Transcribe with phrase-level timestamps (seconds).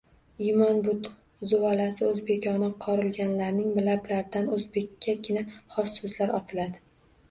[0.43, 1.09] Iymoni but,
[1.51, 6.89] zuvalasi oʻzbekona qorilganlarning lablaridan oʻzbekkagina xos soʻzlar otiladi.